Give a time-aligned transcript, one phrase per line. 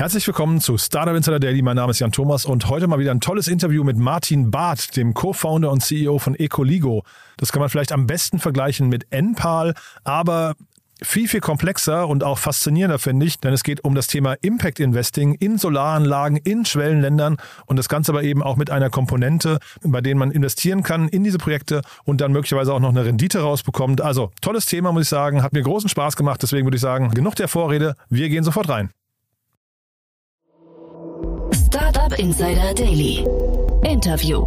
[0.00, 1.60] Herzlich willkommen zu Startup Insider Daily.
[1.60, 4.96] Mein Name ist Jan Thomas und heute mal wieder ein tolles Interview mit Martin Barth,
[4.96, 7.04] dem Co-Founder und CEO von Ecoligo.
[7.36, 10.54] Das kann man vielleicht am besten vergleichen mit Enpal, aber
[11.02, 14.80] viel, viel komplexer und auch faszinierender, finde ich, denn es geht um das Thema Impact
[14.80, 20.00] Investing in Solaranlagen in Schwellenländern und das Ganze aber eben auch mit einer Komponente, bei
[20.00, 24.00] denen man investieren kann in diese Projekte und dann möglicherweise auch noch eine Rendite rausbekommt.
[24.00, 27.10] Also tolles Thema, muss ich sagen, hat mir großen Spaß gemacht, deswegen würde ich sagen,
[27.10, 28.88] genug der Vorrede, wir gehen sofort rein.
[32.10, 33.24] Startup Insider Daily.
[33.84, 34.44] Interview.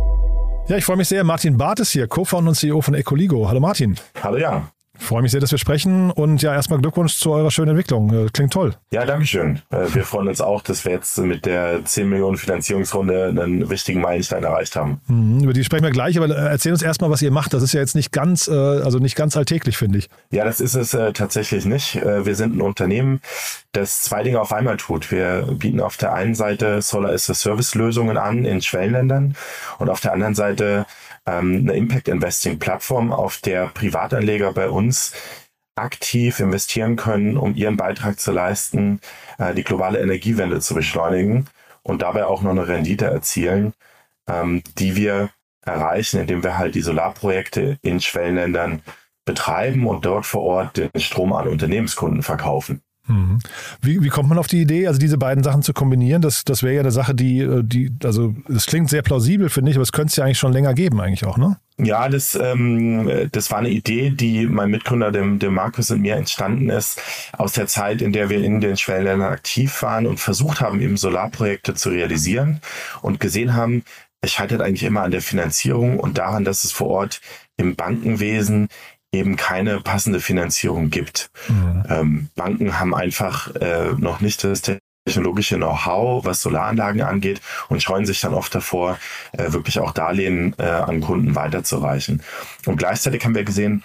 [0.67, 1.23] Ja, ich freue mich sehr.
[1.23, 3.47] Martin Barth ist hier, Co-Founder und CEO von Ecoligo.
[3.47, 3.95] Hallo Martin.
[4.21, 4.72] Hallo Jan.
[4.99, 8.13] Freue mich sehr, dass wir sprechen und ja, erstmal Glückwunsch zu eurer schönen Entwicklung.
[8.13, 8.75] Äh, klingt toll.
[8.91, 9.59] Ja, danke schön.
[9.71, 14.01] Äh, wir freuen uns auch, dass wir jetzt mit der 10 Millionen Finanzierungsrunde einen wichtigen
[14.01, 15.01] Meilenstein erreicht haben.
[15.07, 17.55] Mhm, über die sprechen wir gleich, aber äh, erzähl uns erstmal, was ihr macht.
[17.55, 20.09] Das ist ja jetzt nicht ganz, also nicht ganz alltäglich, finde ich.
[20.29, 21.95] Ja, das ist es tatsächlich nicht.
[21.95, 23.21] Wir sind ein Unternehmen,
[23.71, 25.11] das zwei Dinge auf einmal tut.
[25.11, 29.35] Wir bieten auf der einen Seite Solar as a Service Lösungen an in Schwellenländern
[29.79, 30.85] und auf der anderen Seite
[31.25, 34.82] ähm, eine Impact Investing Plattform, auf der Privatanleger bei uns
[35.75, 38.99] aktiv investieren können, um ihren Beitrag zu leisten,
[39.37, 41.47] äh, die globale Energiewende zu beschleunigen
[41.81, 43.73] und dabei auch noch eine Rendite erzielen,
[44.27, 45.29] ähm, die wir
[45.65, 48.81] erreichen, indem wir halt die Solarprojekte in Schwellenländern
[49.25, 52.81] betreiben und dort vor Ort den Strom an Unternehmenskunden verkaufen.
[53.07, 53.39] Mhm.
[53.81, 56.21] Wie, wie kommt man auf die Idee, also diese beiden Sachen zu kombinieren?
[56.21, 59.71] Das, das wäre ja eine Sache, die, äh, die, also das klingt sehr plausibel, finde
[59.71, 61.57] ich, aber es könnte es ja eigentlich schon länger geben, eigentlich auch, ne?
[61.77, 66.15] Ja, das, ähm, das war eine Idee, die mein Mitgründer, dem, dem Markus und mir
[66.15, 67.01] entstanden ist,
[67.33, 70.97] aus der Zeit, in der wir in den Schwellenländern aktiv waren und versucht haben, eben
[70.97, 72.61] Solarprojekte zu realisieren
[73.01, 73.83] und gesehen haben,
[74.21, 77.21] es scheitert eigentlich immer an der Finanzierung und daran, dass es vor Ort
[77.57, 78.69] im Bankenwesen
[79.13, 81.29] eben keine passende Finanzierung gibt.
[81.47, 81.83] Mhm.
[81.89, 84.61] Ähm, Banken haben einfach äh, noch nicht das
[85.05, 88.97] technologische Know-how, was Solaranlagen angeht und scheuen sich dann oft davor,
[89.33, 92.23] äh, wirklich auch Darlehen äh, an Kunden weiterzureichen.
[92.65, 93.83] Und gleichzeitig haben wir gesehen,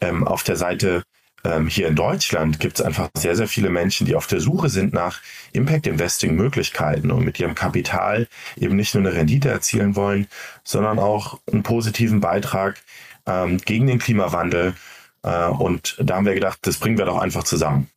[0.00, 1.02] ähm, auf der Seite
[1.44, 4.68] ähm, hier in Deutschland gibt es einfach sehr, sehr viele Menschen, die auf der Suche
[4.68, 5.20] sind nach
[5.52, 10.26] Impact-Investing-Möglichkeiten und mit ihrem Kapital eben nicht nur eine Rendite erzielen wollen,
[10.64, 12.76] sondern auch einen positiven Beitrag
[13.28, 14.74] ähm, gegen den Klimawandel.
[15.22, 17.88] Äh, und da haben wir gedacht, das bringen wir doch einfach zusammen.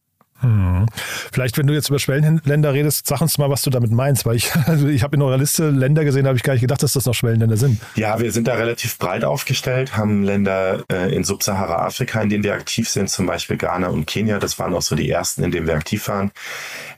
[0.42, 0.88] Hm.
[1.31, 4.36] Vielleicht, wenn du jetzt über Schwellenländer redest, sag uns mal, was du damit meinst, weil
[4.36, 6.81] ich, also ich habe in eurer Liste Länder gesehen, da habe ich gar nicht gedacht,
[6.81, 7.80] dass das noch Schwellenländer sind.
[7.96, 12.53] Ja, wir sind da relativ breit aufgestellt, haben Länder äh, in Subsahara-Afrika, in denen wir
[12.53, 14.40] aktiv sind, zum Beispiel Ghana und Kenia.
[14.40, 16.31] Das waren auch so die ersten, in denen wir aktiv waren.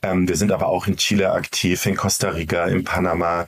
[0.02, 3.48] Ähm, wir sind aber auch in Chile aktiv, in Costa Rica, in Panama,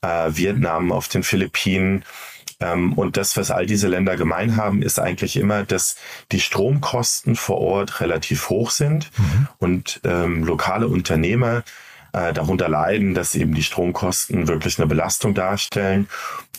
[0.00, 2.04] äh, Vietnam, auf den Philippinen.
[2.60, 5.96] Ähm, und das, was all diese Länder gemein haben, ist eigentlich immer, dass
[6.32, 9.48] die Stromkosten vor Ort relativ hoch sind mhm.
[9.58, 11.64] und ähm, lokale Unternehmer
[12.14, 16.08] äh, darunter leiden, dass eben die Stromkosten wirklich eine Belastung darstellen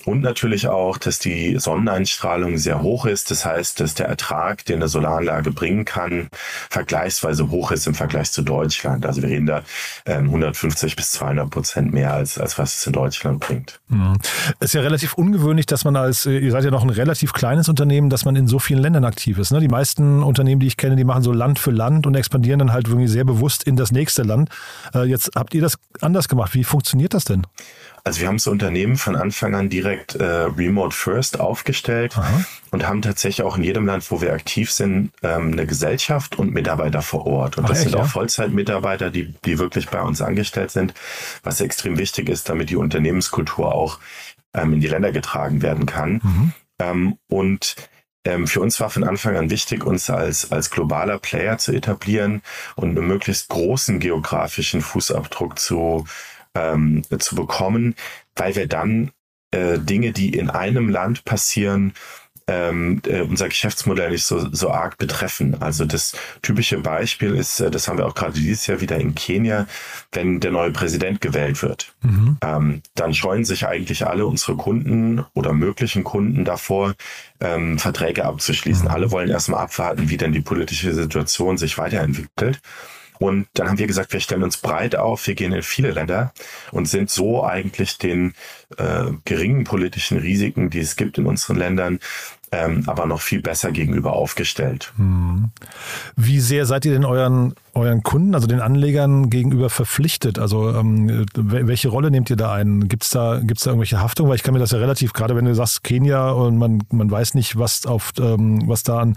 [0.05, 3.31] und natürlich auch, dass die Sonneneinstrahlung sehr hoch ist.
[3.31, 6.29] Das heißt, dass der Ertrag, den eine Solaranlage bringen kann,
[6.69, 9.05] vergleichsweise hoch ist im Vergleich zu Deutschland.
[9.05, 9.63] Also wir reden da
[10.05, 13.79] ähm, 150 bis 200 Prozent mehr als, als was es in Deutschland bringt.
[13.87, 14.17] Mhm.
[14.59, 18.09] Ist ja relativ ungewöhnlich, dass man als, ihr seid ja noch ein relativ kleines Unternehmen,
[18.09, 19.51] dass man in so vielen Ländern aktiv ist.
[19.51, 19.59] Ne?
[19.59, 22.73] Die meisten Unternehmen, die ich kenne, die machen so Land für Land und expandieren dann
[22.73, 24.49] halt irgendwie sehr bewusst in das nächste Land.
[24.93, 26.55] Äh, jetzt habt ihr das anders gemacht.
[26.55, 27.45] Wie funktioniert das denn?
[28.03, 32.45] Also wir haben das Unternehmen von Anfang an direkt äh, Remote First aufgestellt Aha.
[32.71, 36.51] und haben tatsächlich auch in jedem Land, wo wir aktiv sind, ähm, eine Gesellschaft und
[36.51, 37.57] Mitarbeiter vor Ort.
[37.57, 40.95] Und Ach, das echt, sind auch Vollzeitmitarbeiter, die, die wirklich bei uns angestellt sind,
[41.43, 43.99] was extrem wichtig ist, damit die Unternehmenskultur auch
[44.55, 46.21] ähm, in die Länder getragen werden kann.
[46.23, 46.53] Mhm.
[46.79, 47.75] Ähm, und
[48.25, 52.41] ähm, für uns war von Anfang an wichtig, uns als, als globaler Player zu etablieren
[52.75, 56.05] und einen möglichst großen geografischen Fußabdruck zu
[56.55, 57.95] ähm, zu bekommen,
[58.35, 59.11] weil wir dann
[59.51, 61.93] äh, Dinge, die in einem Land passieren,
[62.47, 65.61] ähm, äh, unser Geschäftsmodell nicht so, so arg betreffen.
[65.61, 69.15] Also das typische Beispiel ist, äh, das haben wir auch gerade dieses Jahr wieder in
[69.15, 69.67] Kenia,
[70.11, 71.93] wenn der neue Präsident gewählt wird.
[72.01, 72.37] Mhm.
[72.41, 76.93] Ähm, dann scheuen sich eigentlich alle unsere Kunden oder möglichen Kunden davor,
[77.39, 78.85] ähm, Verträge abzuschließen.
[78.85, 78.91] Mhm.
[78.91, 82.61] Alle wollen erstmal abwarten, wie denn die politische Situation sich weiterentwickelt.
[83.19, 86.33] Und dann haben wir gesagt, wir stellen uns breit auf, wir gehen in viele Länder
[86.71, 88.33] und sind so eigentlich den
[88.77, 91.99] äh, geringen politischen Risiken, die es gibt in unseren Ländern,
[92.51, 94.93] ähm, aber noch viel besser gegenüber aufgestellt.
[94.97, 95.49] Hm.
[96.15, 100.39] Wie sehr seid ihr denn euren, euren Kunden, also den Anlegern gegenüber verpflichtet?
[100.39, 102.87] Also ähm, welche Rolle nehmt ihr da ein?
[102.87, 104.29] Gibt es da, gibt's da irgendwelche Haftung?
[104.29, 107.09] Weil ich kann mir das ja relativ, gerade wenn du sagst Kenia und man, man
[107.09, 109.15] weiß nicht, was, auf, ähm, was da an,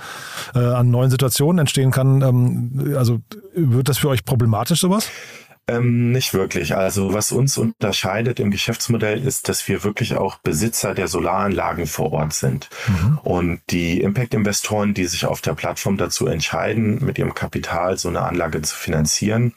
[0.55, 2.23] äh, an neuen Situationen entstehen kann.
[2.23, 3.21] Ähm, also
[3.55, 5.11] wird das für euch problematisch sowas?
[5.69, 6.75] Ähm, nicht wirklich.
[6.75, 12.13] Also was uns unterscheidet im Geschäftsmodell ist, dass wir wirklich auch Besitzer der Solaranlagen vor
[12.13, 12.71] Ort sind.
[12.89, 13.19] Mhm.
[13.19, 18.23] Und die Impact-Investoren, die sich auf der Plattform dazu entscheiden, mit ihrem Kapital so eine
[18.23, 19.53] Anlage zu finanzieren,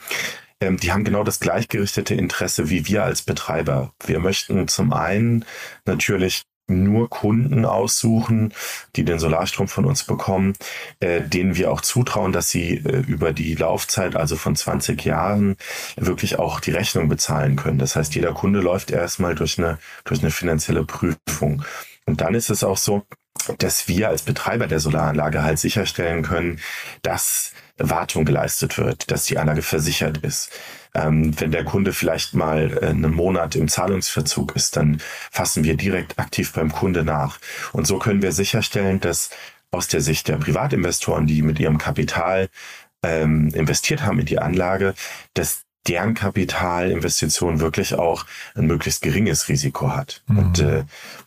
[0.59, 3.93] ähm, die haben genau das gleichgerichtete Interesse wie wir als Betreiber.
[4.05, 5.45] Wir möchten zum einen
[5.85, 8.53] natürlich nur Kunden aussuchen,
[8.95, 10.53] die den Solarstrom von uns bekommen,
[10.99, 15.57] äh, denen wir auch zutrauen, dass sie äh, über die Laufzeit, also von 20 Jahren,
[15.95, 17.79] wirklich auch die Rechnung bezahlen können.
[17.79, 21.63] Das heißt, jeder Kunde läuft erstmal durch eine, durch eine finanzielle Prüfung.
[22.05, 23.03] Und dann ist es auch so,
[23.57, 26.59] dass wir als Betreiber der Solaranlage halt sicherstellen können,
[27.01, 30.51] dass Wartung geleistet wird, dass die Anlage versichert ist.
[30.93, 35.01] Ähm, wenn der Kunde vielleicht mal äh, einen Monat im Zahlungsverzug ist, dann
[35.31, 37.39] fassen wir direkt aktiv beim Kunde nach.
[37.71, 39.29] Und so können wir sicherstellen, dass
[39.71, 42.49] aus der Sicht der Privatinvestoren, die mit ihrem Kapital
[43.03, 44.93] ähm, investiert haben in die Anlage,
[45.33, 50.21] dass deren Kapitalinvestition wirklich auch ein möglichst geringes Risiko hat.
[50.27, 50.37] Mhm.
[50.37, 50.83] Und äh,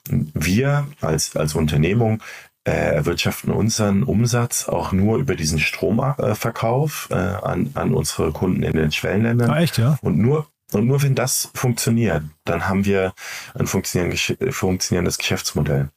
[0.08, 2.22] wir als, als Unternehmung
[2.70, 8.90] erwirtschaften unseren Umsatz auch nur über diesen Stromverkauf äh, an, an unsere Kunden in den
[8.90, 9.50] Schwellenländern.
[9.50, 9.99] Ah, echt, ja?
[10.00, 13.14] Und nur und nur wenn das funktioniert, dann haben wir
[13.55, 15.90] ein funktionierendes Geschäftsmodell.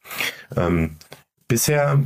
[0.56, 0.98] Ähm,
[1.48, 2.00] bisher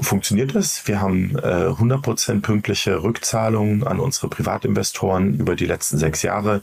[0.00, 0.86] funktioniert es.
[0.86, 6.62] Wir haben äh, 100% pünktliche Rückzahlungen an unsere Privatinvestoren über die letzten sechs Jahre.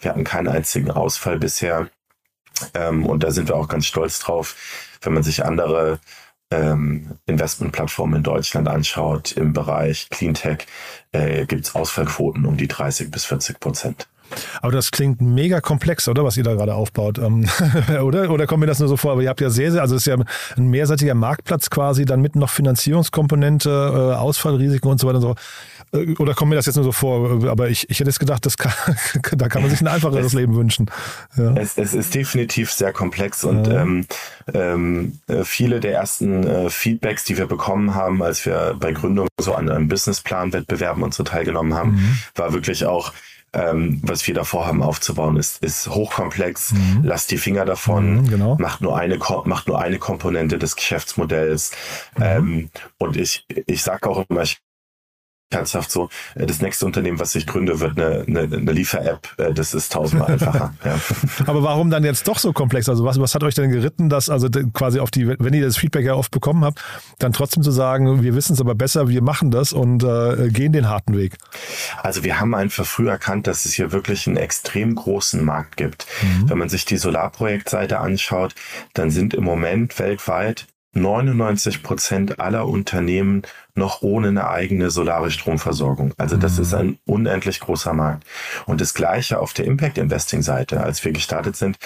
[0.00, 1.88] Wir hatten keinen einzigen Ausfall bisher.
[2.74, 4.56] Ähm, und da sind wir auch ganz stolz drauf,
[5.02, 5.98] wenn man sich andere
[6.50, 10.66] ähm, Investmentplattformen in Deutschland anschaut, im Bereich Cleantech,
[11.12, 14.08] äh, gibt es Ausfallquoten um die 30 bis 40 Prozent.
[14.62, 17.46] Aber das klingt mega komplex, oder was ihr da gerade aufbaut, ähm,
[18.02, 18.30] oder?
[18.30, 19.12] Oder kommt mir das nur so vor?
[19.12, 20.16] Aber ihr habt ja sehr, sehr, also es ist ja
[20.56, 25.34] ein mehrseitiger Marktplatz quasi, dann mit noch Finanzierungskomponente, äh, Ausfallrisiken und so weiter und so.
[25.92, 27.48] Äh, oder kommt mir das jetzt nur so vor?
[27.48, 28.72] Aber ich, ich hätte jetzt gedacht, das kann,
[29.36, 30.86] da kann man sich ein einfacheres es, Leben wünschen.
[31.36, 31.54] Ja.
[31.54, 33.82] Es, es, ist definitiv sehr komplex und ja.
[33.82, 34.06] ähm,
[34.52, 39.28] ähm, äh, viele der ersten äh, Feedbacks, die wir bekommen haben, als wir bei Gründung
[39.40, 42.18] so an einem Businessplan-Wettbewerben und so teilgenommen haben, mhm.
[42.34, 43.12] war wirklich auch,
[43.52, 46.72] ähm, was wir da vorhaben aufzubauen, ist, ist hochkomplex.
[46.72, 47.00] Mhm.
[47.02, 48.22] Lasst die Finger davon.
[48.22, 48.56] Mhm, genau.
[48.58, 51.72] Macht nur eine, macht nur eine Komponente des Geschäftsmodells.
[52.16, 52.22] Mhm.
[52.22, 54.60] Ähm, und ich, ich sage auch immer, ich
[55.50, 59.28] ernsthaft so, äh, das nächste Unternehmen, was ich gründe, wird eine, eine, eine Liefer-App.
[59.38, 60.74] Äh, das ist tausendmal einfacher.
[60.84, 60.98] ja.
[61.46, 62.88] Aber warum dann jetzt doch so komplex?
[62.88, 65.76] Also was, was hat euch denn geritten, dass also quasi auf die, wenn ihr das
[65.76, 66.80] Feedback ja oft bekommen habt,
[67.18, 70.72] dann trotzdem zu sagen, wir wissen es aber besser, wir machen das und äh, gehen
[70.72, 71.36] den harten Weg?
[72.02, 76.06] Also wir haben einfach früh erkannt, dass es hier wirklich einen extrem großen Markt gibt.
[76.22, 76.50] Mhm.
[76.50, 78.54] Wenn man sich die Solarprojektseite anschaut,
[78.94, 83.42] dann sind im Moment weltweit 99 Prozent aller Unternehmen
[83.74, 86.12] noch ohne eine eigene solare Stromversorgung.
[86.18, 86.62] Also das mhm.
[86.62, 88.24] ist ein unendlich großer Markt.
[88.66, 90.82] Und das Gleiche auf der Impact Investing Seite.
[90.82, 91.78] Als wir gestartet sind,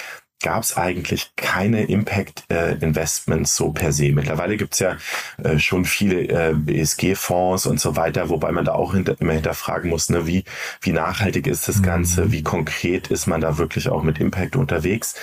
[0.43, 4.13] gab es eigentlich keine Impact äh, Investments so per se.
[4.13, 4.97] Mittlerweile gibt es ja
[5.43, 9.89] äh, schon viele äh, ESG-Fonds und so weiter, wobei man da auch hinter, immer hinterfragen
[9.89, 10.45] muss, ne, wie,
[10.83, 12.33] wie nachhaltig ist das Ganze, mhm.
[12.33, 15.15] wie konkret ist man da wirklich auch mit Impact unterwegs.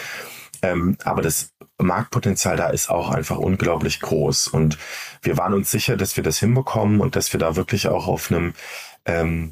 [0.62, 4.48] Ähm, aber das Marktpotenzial da ist auch einfach unglaublich groß.
[4.48, 4.78] Und
[5.22, 8.32] wir waren uns sicher, dass wir das hinbekommen und dass wir da wirklich auch auf
[8.32, 8.54] einem
[9.06, 9.52] ähm,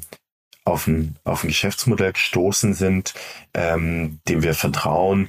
[0.64, 3.14] auf ein, auf ein Geschäftsmodell gestoßen sind,
[3.54, 5.28] ähm, dem wir vertrauen,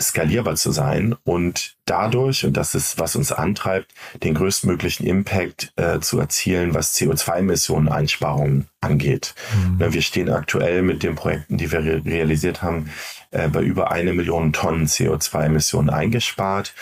[0.00, 6.00] skalierbar zu sein und dadurch, und das ist, was uns antreibt, den größtmöglichen Impact äh,
[6.00, 9.34] zu erzielen, was CO2-Emissionen-Einsparungen angeht.
[9.54, 9.76] Mhm.
[9.76, 12.90] Ne, wir stehen aktuell mit den Projekten, die wir re realisiert haben,
[13.30, 16.74] äh, bei über eine Million Tonnen CO2-Emissionen eingespart.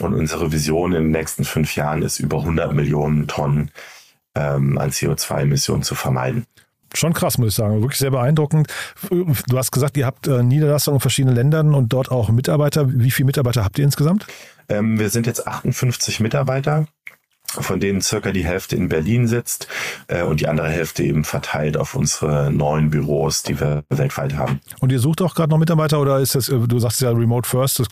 [0.00, 3.70] Und unsere Vision in den nächsten fünf Jahren ist, über 100 Millionen Tonnen
[4.34, 6.46] ähm, an CO2-Emissionen zu vermeiden
[6.96, 7.80] schon krass, muss ich sagen.
[7.80, 8.68] Wirklich sehr beeindruckend.
[9.10, 12.86] Du hast gesagt, ihr habt äh, Niederlassungen in verschiedenen Ländern und dort auch Mitarbeiter.
[12.88, 14.26] Wie viele Mitarbeiter habt ihr insgesamt?
[14.68, 16.86] Ähm, wir sind jetzt 58 Mitarbeiter
[17.62, 19.68] von denen circa die Hälfte in Berlin sitzt
[20.08, 24.60] äh, und die andere Hälfte eben verteilt auf unsere neuen Büros, die wir weltweit haben.
[24.80, 27.80] Und ihr sucht auch gerade noch Mitarbeiter oder ist das, du sagst ja Remote First,
[27.80, 27.88] das,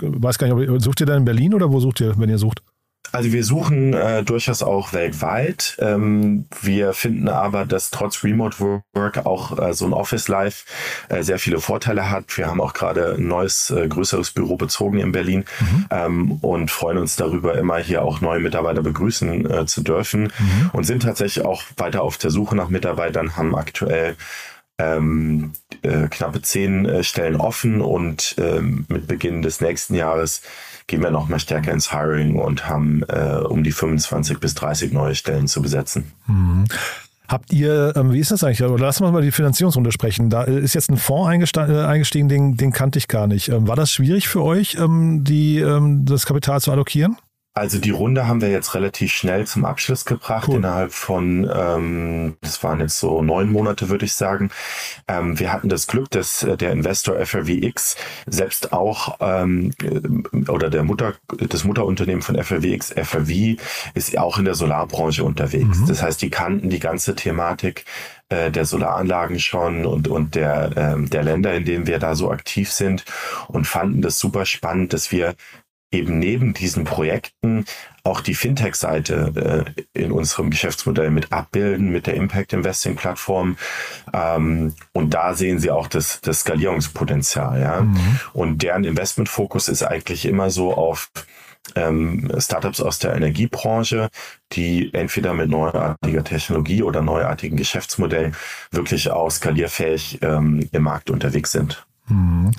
[0.00, 2.62] weiß gar nicht, sucht ihr dann in Berlin oder wo sucht ihr, wenn ihr sucht?
[3.12, 5.76] Also wir suchen äh, durchaus auch weltweit.
[5.80, 8.58] Ähm, wir finden aber, dass trotz Remote
[8.94, 10.64] Work auch äh, so ein Office Life
[11.08, 12.36] äh, sehr viele Vorteile hat.
[12.36, 15.86] Wir haben auch gerade ein neues, äh, größeres Büro bezogen in Berlin mhm.
[15.90, 20.70] ähm, und freuen uns darüber, immer hier auch neue Mitarbeiter begrüßen äh, zu dürfen mhm.
[20.72, 24.16] und sind tatsächlich auch weiter auf der Suche nach Mitarbeitern, haben aktuell
[24.78, 30.42] ähm, äh, knappe zehn äh, Stellen offen und ähm, mit Beginn des nächsten Jahres
[30.88, 34.92] gehen wir noch mal stärker ins Hiring und haben äh, um die 25 bis 30
[34.92, 36.12] neue Stellen zu besetzen.
[36.26, 36.64] Mhm.
[37.28, 38.62] Habt ihr, ähm, wie ist das eigentlich?
[38.64, 40.30] Oder lassen wir mal die Finanzierungsrunde sprechen.
[40.30, 43.50] Da ist jetzt ein Fonds äh, eingestiegen, den, den kannte ich gar nicht.
[43.50, 47.18] Ähm, war das schwierig für euch, ähm, die, ähm, das Kapital zu allokieren?
[47.58, 50.56] Also die Runde haben wir jetzt relativ schnell zum Abschluss gebracht, cool.
[50.56, 54.50] innerhalb von, ähm, das waren jetzt so neun Monate, würde ich sagen.
[55.08, 57.96] Ähm, wir hatten das Glück, dass äh, der Investor FRWX
[58.26, 63.56] selbst auch, ähm, äh, oder der Mutter, das Mutterunternehmen von FRWX, FRW,
[63.94, 65.78] ist auch in der Solarbranche unterwegs.
[65.80, 65.86] Mhm.
[65.88, 67.84] Das heißt, die kannten die ganze Thematik
[68.28, 72.30] äh, der Solaranlagen schon und, und der, ähm, der Länder, in denen wir da so
[72.30, 73.04] aktiv sind
[73.48, 75.34] und fanden das super spannend, dass wir
[75.90, 77.64] eben neben diesen Projekten
[78.04, 79.64] auch die Fintech-Seite
[79.94, 83.56] äh, in unserem Geschäftsmodell mit abbilden, mit der Impact Investing Plattform.
[84.12, 87.60] Ähm, und da sehen Sie auch das, das Skalierungspotenzial.
[87.60, 87.80] Ja?
[87.82, 88.20] Mhm.
[88.32, 91.10] Und deren Investmentfokus ist eigentlich immer so auf
[91.74, 94.08] ähm, Startups aus der Energiebranche,
[94.52, 98.34] die entweder mit neuartiger Technologie oder neuartigen Geschäftsmodellen
[98.70, 101.86] wirklich auch skalierfähig ähm, im Markt unterwegs sind.
[102.08, 102.50] Mhm.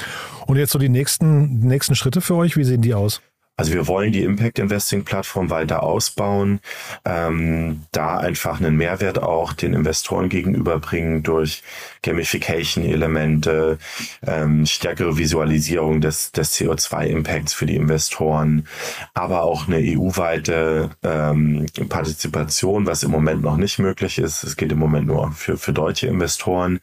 [0.45, 3.21] Und jetzt so die nächsten, nächsten Schritte für euch, wie sehen die aus?
[3.59, 6.61] Also wir wollen die Impact Investing Plattform weiter ausbauen,
[7.03, 11.61] ähm, da einfach einen Mehrwert auch den Investoren gegenüberbringen durch
[12.03, 13.77] Gamification-Elemente,
[14.25, 18.65] ähm, stärkere Visualisierung des, des CO2-Impacts für die Investoren,
[19.13, 24.45] aber auch eine EU-weite ähm, Partizipation, was im Moment noch nicht möglich ist.
[24.45, 26.79] Es geht im Moment nur für, für deutsche Investoren.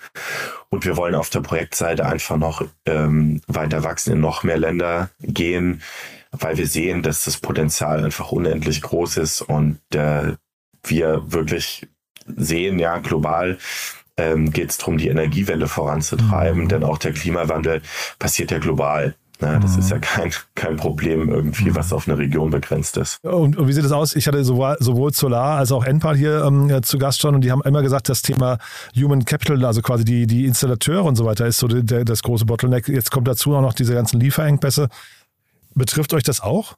[0.69, 5.09] Und wir wollen auf der Projektseite einfach noch ähm, weiter wachsen, in noch mehr Länder
[5.23, 5.81] gehen
[6.41, 10.35] weil wir sehen, dass das Potenzial einfach unendlich groß ist und äh,
[10.85, 11.89] wir wirklich
[12.37, 13.59] sehen, ja, global
[14.17, 16.69] ähm, geht es darum, die Energiewelle voranzutreiben, mhm.
[16.69, 17.83] denn auch der Klimawandel
[18.19, 19.15] passiert ja global.
[19.39, 19.81] Na, das mhm.
[19.81, 23.23] ist ja kein, kein Problem irgendwie, was auf eine Region begrenzt ist.
[23.23, 24.17] Und, und wie sieht es aus?
[24.17, 27.53] Ich hatte sowohl, sowohl Solar als auch Enpal hier ähm, zu Gast schon und die
[27.53, 28.57] haben immer gesagt, das Thema
[28.99, 32.47] Human Capital, also quasi die, die Installateure und so weiter, ist so der, das große
[32.47, 32.89] Bottleneck.
[32.89, 34.89] Jetzt kommt dazu auch noch diese ganzen Lieferengpässe.
[35.77, 36.75] Betrifft euch das auch?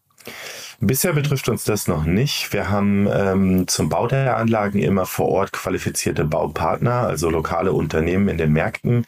[0.81, 2.53] Bisher betrifft uns das noch nicht.
[2.53, 8.29] Wir haben ähm, zum Bau der Anlagen immer vor Ort qualifizierte Baupartner, also lokale Unternehmen
[8.29, 9.07] in den Märkten,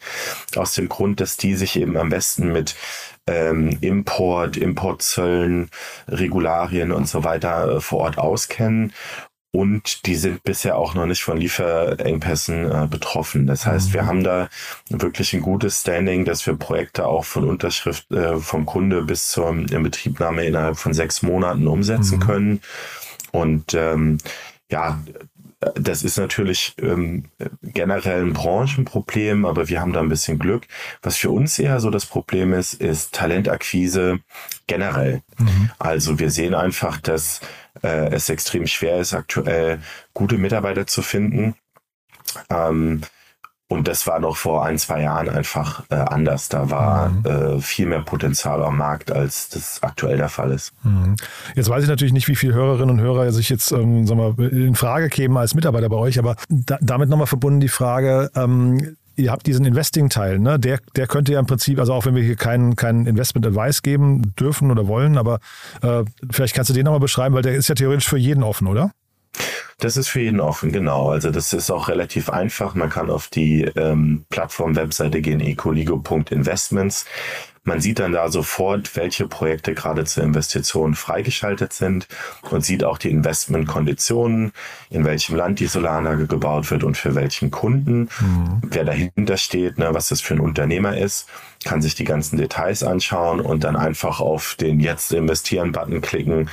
[0.55, 2.75] aus dem Grund, dass die sich eben am besten mit
[3.27, 5.69] ähm, Import, Importzöllen,
[6.07, 8.93] Regularien und so weiter äh, vor Ort auskennen
[9.51, 13.47] und die sind bisher auch noch nicht von Lieferengpässen äh, betroffen.
[13.47, 13.93] Das heißt, mhm.
[13.93, 14.49] wir haben da
[14.89, 19.49] wirklich ein gutes Standing, dass wir Projekte auch von Unterschrift äh, vom Kunde bis zur
[19.49, 22.23] Inbetriebnahme innerhalb von sechs Monaten umsetzen mhm.
[22.23, 22.61] können.
[23.31, 24.19] Und ähm,
[24.69, 24.99] ja,
[25.75, 27.25] das ist natürlich ähm,
[27.61, 30.63] generell ein Branchenproblem, aber wir haben da ein bisschen Glück.
[31.03, 34.19] Was für uns eher so das Problem ist, ist Talentakquise
[34.65, 35.21] generell.
[35.37, 35.69] Mhm.
[35.77, 37.41] Also wir sehen einfach, dass
[37.83, 39.79] äh, es extrem schwer ist, aktuell
[40.13, 41.55] gute Mitarbeiter zu finden.
[42.49, 43.01] Ähm,
[43.71, 46.49] und das war noch vor ein, zwei Jahren einfach äh, anders.
[46.49, 47.25] Da war mhm.
[47.25, 50.73] äh, viel mehr Potenzial am Markt, als das aktuell der Fall ist.
[50.83, 51.15] Mhm.
[51.55, 54.51] Jetzt weiß ich natürlich nicht, wie viele Hörerinnen und Hörer sich jetzt ähm, sagen wir,
[54.51, 58.97] in Frage kämen als Mitarbeiter bei euch, aber da, damit nochmal verbunden die Frage, ähm,
[59.15, 60.59] ihr habt diesen Investing-Teil, ne?
[60.59, 64.33] der, der könnte ja im Prinzip, also auch wenn wir hier keinen kein Investment-Advice geben
[64.39, 65.39] dürfen oder wollen, aber
[65.81, 68.67] äh, vielleicht kannst du den nochmal beschreiben, weil der ist ja theoretisch für jeden offen,
[68.67, 68.91] oder?
[69.81, 71.09] Das ist für jeden offen, genau.
[71.09, 72.75] Also das ist auch relativ einfach.
[72.75, 77.05] Man kann auf die ähm, Plattform-Webseite gehen, ecoligo.investments.
[77.63, 82.07] Man sieht dann da sofort, welche Projekte gerade zur Investition freigeschaltet sind
[82.51, 84.51] und sieht auch die Investmentkonditionen,
[84.91, 88.61] in welchem Land die Solaranlage gebaut wird und für welchen Kunden, mhm.
[88.61, 91.27] wer dahinter steht, ne, was das für ein Unternehmer ist,
[91.65, 96.49] kann sich die ganzen Details anschauen und dann einfach auf den Jetzt investieren Button klicken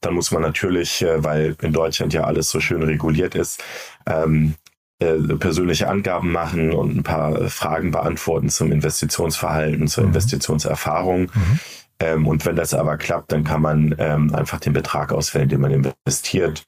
[0.00, 3.62] dann muss man natürlich, äh, weil in Deutschland ja alles so schön reguliert ist,
[4.06, 4.54] ähm,
[5.00, 10.08] äh, persönliche Angaben machen und ein paar Fragen beantworten zum Investitionsverhalten, zur mhm.
[10.08, 11.22] Investitionserfahrung.
[11.22, 11.60] Mhm.
[12.00, 15.60] Ähm, und wenn das aber klappt, dann kann man ähm, einfach den Betrag auswählen, den
[15.60, 16.64] man investiert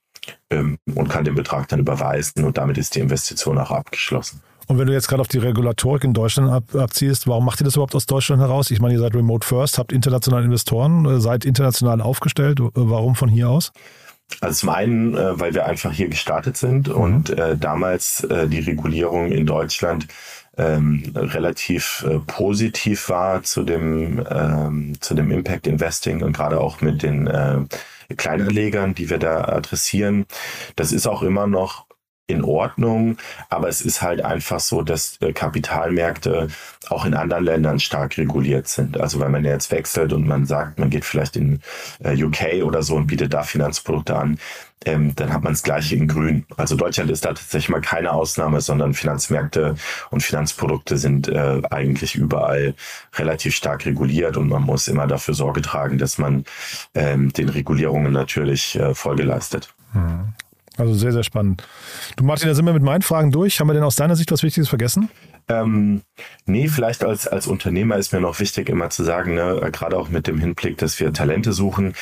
[0.50, 4.42] ähm, und kann den Betrag dann überweisen und damit ist die Investition auch abgeschlossen.
[4.70, 7.64] Und wenn du jetzt gerade auf die Regulatorik in Deutschland ab, abziehst, warum macht ihr
[7.64, 8.70] das überhaupt aus Deutschland heraus?
[8.70, 12.60] Ich meine, ihr seid Remote First, habt internationale Investoren, äh, seid international aufgestellt.
[12.60, 13.72] Äh, warum von hier aus?
[14.40, 16.94] Also zum einen, äh, weil wir einfach hier gestartet sind mhm.
[16.94, 20.06] und äh, damals äh, die Regulierung in Deutschland
[20.56, 26.80] ähm, relativ äh, positiv war zu dem, ähm, zu dem Impact Investing und gerade auch
[26.80, 27.28] mit den
[28.16, 30.26] Kleinanlegern, die wir da adressieren.
[30.76, 31.86] Das ist auch immer noch
[32.30, 33.16] in Ordnung,
[33.48, 36.48] aber es ist halt einfach so, dass äh, Kapitalmärkte
[36.88, 38.98] auch in anderen Ländern stark reguliert sind.
[38.98, 41.60] Also wenn man jetzt wechselt und man sagt, man geht vielleicht in
[42.02, 44.38] äh, UK oder so und bietet da Finanzprodukte an,
[44.86, 46.46] ähm, dann hat man das gleiche in Grün.
[46.56, 49.74] Also Deutschland ist da tatsächlich mal keine Ausnahme, sondern Finanzmärkte
[50.10, 52.74] und Finanzprodukte sind äh, eigentlich überall
[53.14, 56.44] relativ stark reguliert und man muss immer dafür Sorge tragen, dass man
[56.94, 59.74] ähm, den Regulierungen natürlich äh, Folge leistet.
[59.92, 60.32] Mhm.
[60.76, 61.66] Also sehr, sehr spannend.
[62.16, 63.60] Du Martin, da sind wir mit meinen Fragen durch.
[63.60, 65.10] Haben wir denn aus deiner Sicht was Wichtiges vergessen?
[65.50, 66.02] Ähm,
[66.46, 70.08] nee, vielleicht als, als Unternehmer ist mir noch wichtig, immer zu sagen, ne, gerade auch
[70.08, 71.94] mit dem Hinblick, dass wir Talente suchen,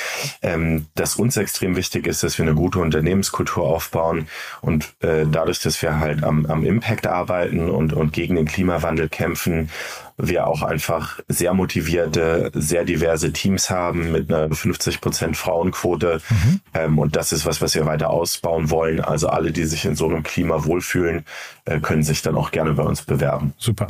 [0.42, 4.28] ähm, dass uns extrem wichtig ist, dass wir eine gute Unternehmenskultur aufbauen
[4.60, 9.08] und äh, dadurch, dass wir halt am, am Impact arbeiten und, und gegen den Klimawandel
[9.08, 9.70] kämpfen,
[10.18, 16.20] wir auch einfach sehr motivierte, sehr diverse Teams haben mit einer 50 Prozent Frauenquote.
[16.28, 16.60] Mhm.
[16.74, 19.00] Ähm, und das ist was, was wir weiter ausbauen wollen.
[19.00, 21.24] Also alle, die sich in so einem Klima wohlfühlen,
[21.64, 23.54] äh, können sich dann auch gerne bei uns bewerben.
[23.58, 23.86] Super.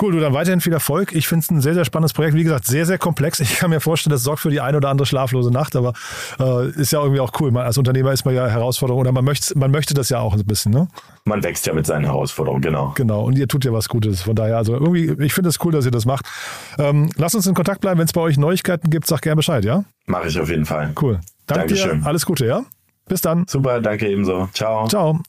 [0.00, 1.12] Cool, du dann weiterhin viel Erfolg.
[1.12, 2.34] Ich finde es ein sehr, sehr spannendes Projekt.
[2.36, 3.40] Wie gesagt, sehr, sehr komplex.
[3.40, 5.92] Ich kann mir vorstellen, das sorgt für die eine oder andere schlaflose Nacht, aber
[6.38, 7.50] äh, ist ja irgendwie auch cool.
[7.50, 10.34] Man, als Unternehmer ist man ja Herausforderung oder man möchte, man möchte das ja auch
[10.34, 10.88] ein bisschen, ne?
[11.24, 12.92] Man wächst ja mit seinen Herausforderungen, genau.
[12.94, 14.22] Genau, und ihr tut ja was Gutes.
[14.22, 16.26] Von daher, also irgendwie, ich finde es cool, dass ihr das macht.
[16.78, 17.98] Ähm, lasst uns in Kontakt bleiben.
[17.98, 19.84] Wenn es bei euch Neuigkeiten gibt, sag gerne Bescheid, ja?
[20.06, 20.92] Mache ich auf jeden Fall.
[21.00, 21.20] Cool.
[21.46, 22.00] Danke Dankeschön.
[22.02, 22.06] Dir.
[22.06, 22.62] Alles Gute, ja?
[23.08, 23.46] Bis dann.
[23.48, 24.48] Super, danke ebenso.
[24.52, 24.86] Ciao.
[24.86, 25.20] Ciao.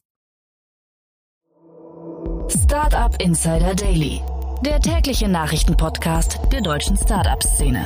[2.50, 4.22] Startup Insider Daily
[4.66, 7.86] der tägliche Nachrichtenpodcast der deutschen Startup-Szene.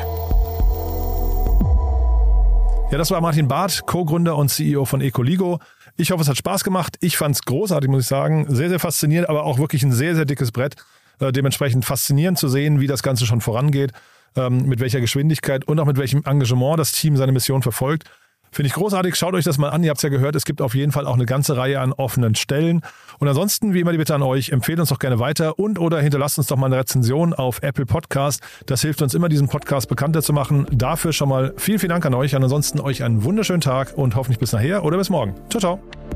[2.92, 5.60] Ja, das war Martin Barth, Co-Gründer und CEO von Ecoligo.
[5.98, 6.98] Ich hoffe, es hat Spaß gemacht.
[7.02, 8.48] Ich fand es großartig, muss ich sagen.
[8.50, 10.76] Sehr, sehr faszinierend, aber auch wirklich ein sehr, sehr dickes Brett.
[11.20, 13.92] Äh, dementsprechend faszinierend zu sehen, wie das Ganze schon vorangeht,
[14.36, 18.10] ähm, mit welcher Geschwindigkeit und auch mit welchem Engagement das Team seine Mission verfolgt.
[18.54, 19.16] Finde ich großartig.
[19.16, 19.84] Schaut euch das mal an.
[19.84, 21.92] Ihr habt es ja gehört, es gibt auf jeden Fall auch eine ganze Reihe an
[21.92, 22.82] offenen Stellen.
[23.18, 26.00] Und ansonsten, wie immer, die Bitte an euch, empfehlt uns doch gerne weiter und oder
[26.00, 28.42] hinterlasst uns doch mal eine Rezension auf Apple Podcast.
[28.68, 30.68] Das hilft uns immer, diesen Podcast bekannter zu machen.
[30.72, 32.36] Dafür schon mal vielen, vielen Dank an euch.
[32.36, 35.34] Und ansonsten euch einen wunderschönen Tag und hoffentlich bis nachher oder bis morgen.
[35.50, 36.13] Ciao, ciao.